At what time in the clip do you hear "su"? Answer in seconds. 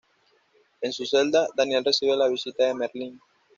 0.93-1.05